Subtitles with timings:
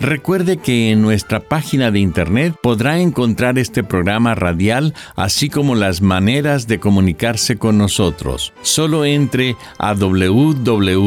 [0.00, 6.02] Recuerde que en nuestra página de internet podrá encontrar este programa radial, así como las
[6.02, 8.52] maneras de comunicarse con nosotros.
[8.62, 10.98] Solo entre a www.lavoz.org.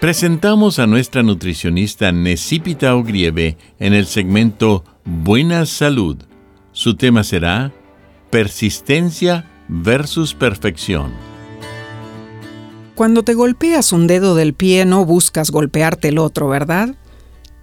[0.00, 6.16] Presentamos a nuestra nutricionista Necipita Ogrieve en el segmento Buena Salud.
[6.72, 7.70] Su tema será
[8.30, 11.29] Persistencia versus Perfección.
[13.00, 16.96] Cuando te golpeas un dedo del pie no buscas golpearte el otro, ¿verdad?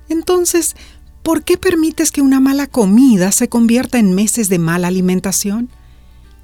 [0.10, 0.76] Entonces,
[1.22, 5.70] ¿por qué permites que una mala comida se convierta en meses de mala alimentación?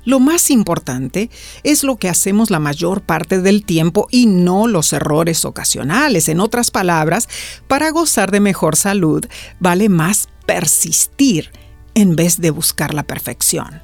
[0.06, 1.32] Lo más importante
[1.64, 6.30] es lo que hacemos la mayor parte del tiempo y no los errores ocasionales.
[6.30, 7.28] En otras palabras,
[7.68, 9.26] para gozar de mejor salud,
[9.60, 11.50] vale más persistir
[11.96, 13.82] en vez de buscar la perfección.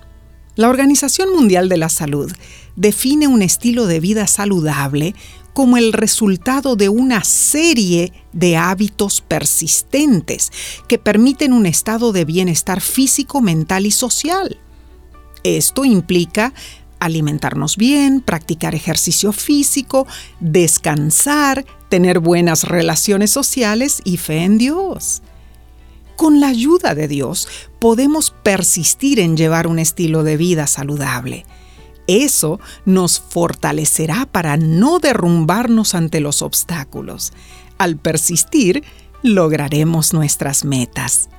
[0.59, 2.29] La Organización Mundial de la Salud
[2.75, 5.15] define un estilo de vida saludable
[5.53, 10.51] como el resultado de una serie de hábitos persistentes
[10.89, 14.57] que permiten un estado de bienestar físico, mental y social.
[15.45, 16.53] Esto implica
[16.99, 20.07] alimentarnos bien, practicar ejercicio físico,
[20.41, 25.21] descansar, tener buenas relaciones sociales y fe en Dios.
[26.19, 27.47] Con la ayuda de Dios
[27.79, 31.45] podemos persistir en llevar un estilo de vida saludable.
[32.07, 37.31] Eso nos fortalecerá para no derrumbarnos ante los obstáculos.
[37.77, 38.83] Al persistir,
[39.23, 41.29] lograremos nuestras metas.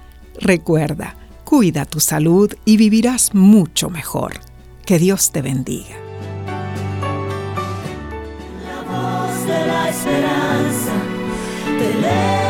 [0.40, 1.14] Recuerda,
[1.44, 4.40] cuida tu salud y vivirás mucho mejor.
[4.86, 5.98] Que Dios te bendiga.
[8.64, 10.94] La voz de la esperanza
[11.66, 12.49] te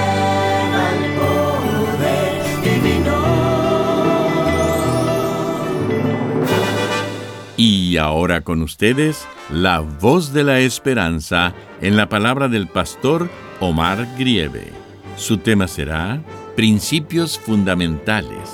[7.90, 13.28] Y ahora con ustedes, la voz de la esperanza en la palabra del pastor
[13.58, 14.72] Omar Grieve.
[15.16, 16.22] Su tema será
[16.54, 18.48] Principios Fundamentales.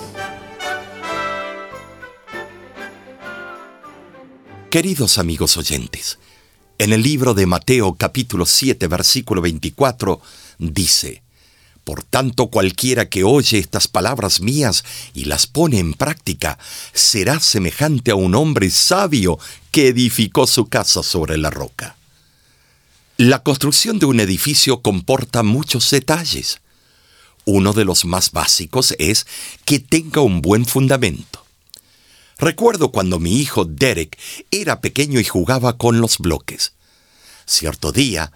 [4.70, 6.18] Queridos amigos oyentes,
[6.78, 10.18] en el libro de Mateo capítulo 7 versículo 24
[10.56, 11.22] dice,
[11.86, 14.82] por tanto, cualquiera que oye estas palabras mías
[15.14, 16.58] y las pone en práctica,
[16.92, 19.38] será semejante a un hombre sabio
[19.70, 21.94] que edificó su casa sobre la roca.
[23.18, 26.60] La construcción de un edificio comporta muchos detalles.
[27.44, 29.24] Uno de los más básicos es
[29.64, 31.46] que tenga un buen fundamento.
[32.36, 34.18] Recuerdo cuando mi hijo Derek
[34.50, 36.72] era pequeño y jugaba con los bloques.
[37.46, 38.32] Cierto día,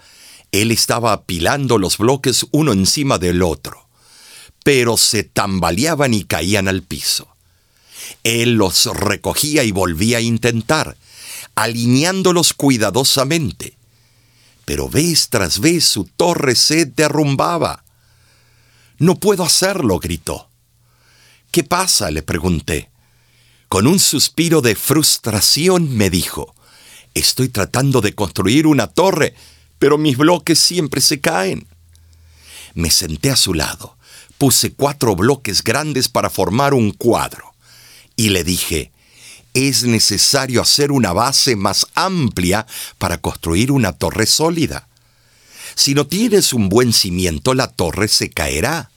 [0.52, 3.86] él estaba apilando los bloques uno encima del otro,
[4.64, 7.28] pero se tambaleaban y caían al piso.
[8.24, 10.96] Él los recogía y volvía a intentar,
[11.54, 13.76] alineándolos cuidadosamente.
[14.64, 17.84] Pero vez tras vez su torre se derrumbaba.
[18.98, 20.48] No puedo hacerlo, gritó.
[21.50, 22.10] ¿Qué pasa?
[22.10, 22.90] le pregunté.
[23.68, 26.54] Con un suspiro de frustración me dijo,
[27.14, 29.34] estoy tratando de construir una torre
[29.80, 31.66] pero mis bloques siempre se caen.
[32.74, 33.96] Me senté a su lado,
[34.38, 37.52] puse cuatro bloques grandes para formar un cuadro
[38.14, 38.92] y le dije,
[39.54, 42.66] es necesario hacer una base más amplia
[42.98, 44.86] para construir una torre sólida.
[45.74, 48.90] Si no tienes un buen cimiento, la torre se caerá.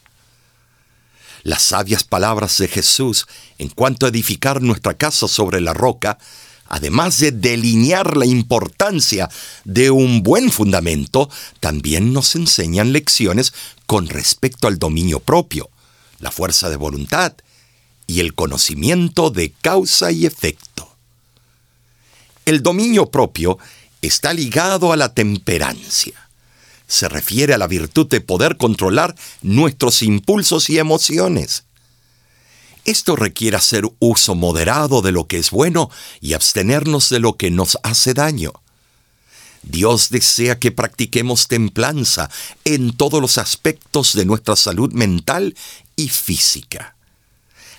[1.43, 3.25] Las sabias palabras de Jesús
[3.57, 6.17] en cuanto a edificar nuestra casa sobre la roca
[6.67, 9.29] además de delinear la importancia
[9.63, 11.29] de un buen fundamento,
[11.59, 13.53] también nos enseñan lecciones
[13.85, 15.69] con respecto al dominio propio,
[16.19, 17.33] la fuerza de voluntad
[18.07, 20.89] y el conocimiento de causa y efecto.
[22.45, 23.57] El dominio propio
[24.01, 26.13] está ligado a la temperancia.
[26.87, 31.63] Se refiere a la virtud de poder controlar nuestros impulsos y emociones.
[32.85, 35.89] Esto requiere hacer uso moderado de lo que es bueno
[36.19, 38.51] y abstenernos de lo que nos hace daño.
[39.63, 42.29] Dios desea que practiquemos templanza
[42.65, 45.55] en todos los aspectos de nuestra salud mental
[45.95, 46.95] y física.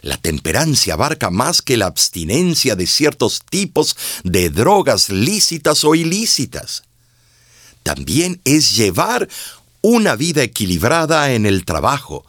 [0.01, 6.85] La temperancia abarca más que la abstinencia de ciertos tipos de drogas lícitas o ilícitas.
[7.83, 9.29] También es llevar
[9.83, 12.25] una vida equilibrada en el trabajo,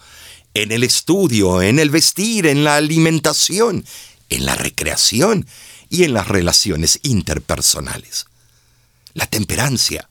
[0.56, 3.86] en el estudio, en el vestir, en la alimentación,
[4.30, 5.46] en la recreación
[5.90, 8.26] y en las relaciones interpersonales.
[9.14, 10.08] La temperancia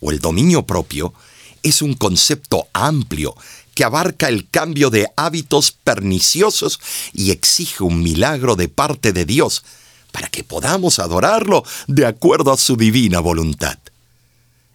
[0.00, 1.14] o el dominio propio
[1.62, 3.34] es un concepto amplio
[3.74, 6.78] que abarca el cambio de hábitos perniciosos
[7.14, 9.64] y exige un milagro de parte de Dios
[10.12, 13.78] para que podamos adorarlo de acuerdo a su divina voluntad.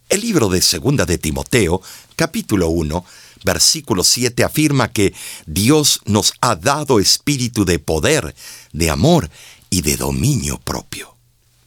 [0.09, 1.81] El libro de Segunda de Timoteo,
[2.15, 3.05] capítulo 1,
[3.43, 5.13] versículo 7 afirma que
[5.45, 8.35] Dios nos ha dado espíritu de poder,
[8.73, 9.29] de amor
[9.69, 11.15] y de dominio propio.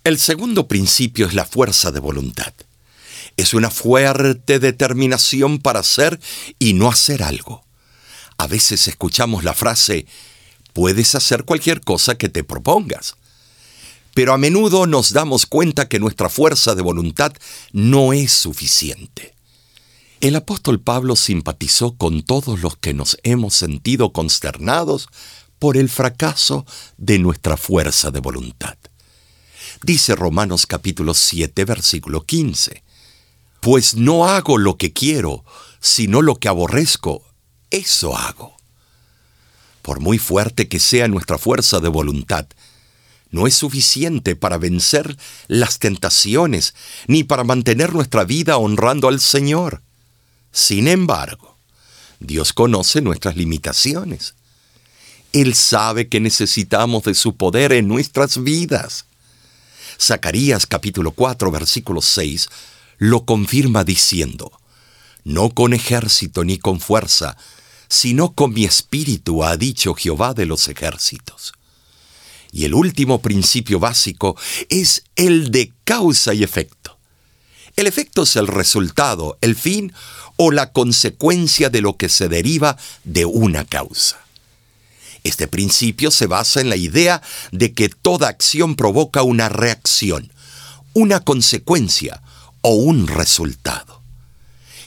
[0.04, 2.52] El segundo principio es la fuerza de voluntad.
[3.36, 6.20] Es una fuerte determinación para hacer
[6.58, 7.64] y no hacer algo.
[8.36, 10.06] A veces escuchamos la frase,
[10.72, 13.16] puedes hacer cualquier cosa que te propongas.
[14.12, 17.32] Pero a menudo nos damos cuenta que nuestra fuerza de voluntad
[17.72, 19.33] no es suficiente.
[20.24, 25.08] El apóstol Pablo simpatizó con todos los que nos hemos sentido consternados
[25.58, 26.64] por el fracaso
[26.96, 28.78] de nuestra fuerza de voluntad.
[29.82, 32.82] Dice Romanos capítulo 7 versículo 15,
[33.60, 35.44] Pues no hago lo que quiero,
[35.78, 37.22] sino lo que aborrezco,
[37.70, 38.56] eso hago.
[39.82, 42.46] Por muy fuerte que sea nuestra fuerza de voluntad,
[43.30, 45.18] no es suficiente para vencer
[45.48, 46.74] las tentaciones
[47.08, 49.82] ni para mantener nuestra vida honrando al Señor.
[50.54, 51.56] Sin embargo,
[52.20, 54.36] Dios conoce nuestras limitaciones.
[55.32, 59.06] Él sabe que necesitamos de su poder en nuestras vidas.
[60.00, 62.48] Zacarías capítulo 4 versículo 6
[62.98, 64.52] lo confirma diciendo,
[65.24, 67.36] No con ejército ni con fuerza,
[67.88, 71.52] sino con mi espíritu, ha dicho Jehová de los ejércitos.
[72.52, 74.36] Y el último principio básico
[74.68, 76.93] es el de causa y efecto.
[77.76, 79.92] El efecto es el resultado, el fin
[80.36, 84.20] o la consecuencia de lo que se deriva de una causa.
[85.24, 90.30] Este principio se basa en la idea de que toda acción provoca una reacción,
[90.92, 92.22] una consecuencia
[92.60, 94.02] o un resultado.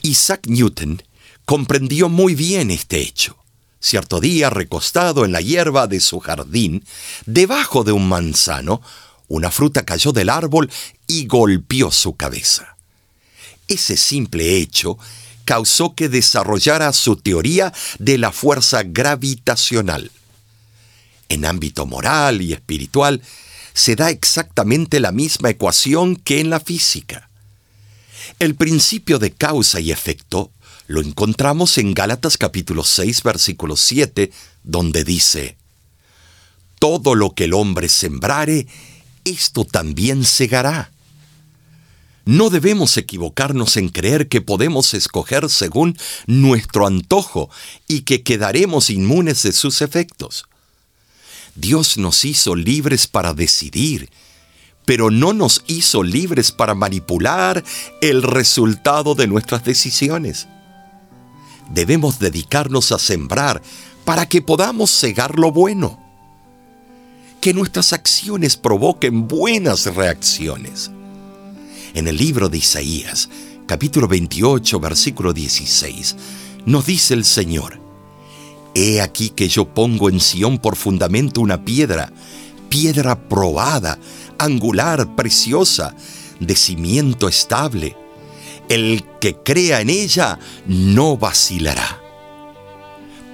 [0.03, 1.03] Isaac Newton
[1.43, 3.35] comprendió muy bien este hecho.
[3.79, 6.85] Cierto día, recostado en la hierba de su jardín,
[7.25, 8.81] debajo de un manzano,
[9.27, 10.71] una fruta cayó del árbol
[11.07, 12.76] y golpeó su cabeza.
[13.67, 14.97] Ese simple hecho
[15.45, 20.11] causó que desarrollara su teoría de la fuerza gravitacional.
[21.29, 23.21] En ámbito moral y espiritual,
[23.73, 27.29] se da exactamente la misma ecuación que en la física.
[28.39, 30.51] El principio de causa y efecto
[30.87, 34.31] lo encontramos en Gálatas capítulo 6 versículo 7,
[34.63, 35.57] donde dice,
[36.79, 38.67] Todo lo que el hombre sembrare,
[39.25, 40.91] esto también segará.
[42.27, 47.49] No debemos equivocarnos en creer que podemos escoger según nuestro antojo
[47.87, 50.43] y que quedaremos inmunes de sus efectos.
[51.55, 54.09] Dios nos hizo libres para decidir,
[54.83, 57.63] pero no nos hizo libres para manipular
[58.01, 60.49] el resultado de nuestras decisiones.
[61.69, 63.61] Debemos dedicarnos a sembrar
[64.03, 65.97] para que podamos cegar lo bueno.
[67.39, 70.91] Que nuestras acciones provoquen buenas reacciones
[71.97, 73.27] en el libro de Isaías,
[73.65, 76.15] capítulo 28, versículo 16,
[76.67, 77.81] nos dice el Señor,
[78.75, 82.13] He aquí que yo pongo en Sión por fundamento una piedra,
[82.69, 83.97] piedra probada,
[84.37, 85.95] angular, preciosa,
[86.39, 87.97] de cimiento estable.
[88.69, 90.37] El que crea en ella
[90.67, 91.99] no vacilará.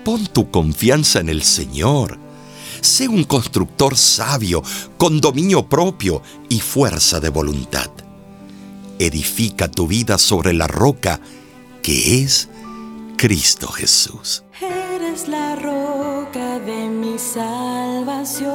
[0.05, 2.17] Pon tu confianza en el Señor.
[2.79, 4.63] Sé un constructor sabio,
[4.97, 7.91] con dominio propio y fuerza de voluntad
[9.05, 11.19] edifica tu vida sobre la roca
[11.81, 12.49] que es
[13.17, 14.43] Cristo Jesús.
[14.61, 18.53] Eres la roca de mi salvación,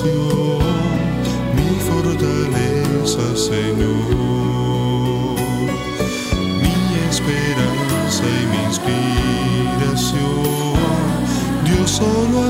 [0.00, 0.62] Senhor,
[1.54, 3.76] me fortaleça, Senhor,
[6.56, 10.16] minha esperança e minha inspiração.
[11.66, 12.49] Deus solo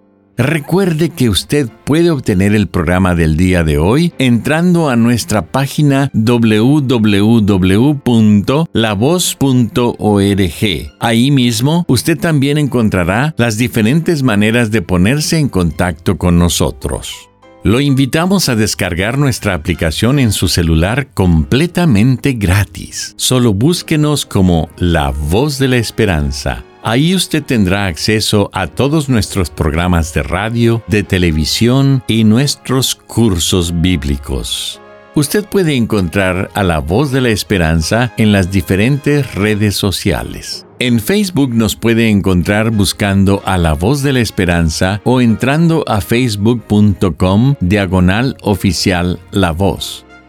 [0.37, 6.09] Recuerde que usted puede obtener el programa del día de hoy entrando a nuestra página
[6.13, 6.91] www.lavoz.org.
[10.99, 17.29] Ahí mismo usted también encontrará las diferentes maneras de ponerse en contacto con nosotros.
[17.63, 23.13] Lo invitamos a descargar nuestra aplicación en su celular completamente gratis.
[23.17, 26.63] Solo búsquenos como La Voz de la Esperanza.
[26.83, 33.81] Ahí usted tendrá acceso a todos nuestros programas de radio, de televisión y nuestros cursos
[33.81, 34.81] bíblicos.
[35.13, 40.65] Usted puede encontrar a la voz de la esperanza en las diferentes redes sociales.
[40.79, 46.01] En Facebook nos puede encontrar buscando a la voz de la esperanza o entrando a
[46.01, 50.05] facebook.com diagonal oficial la voz.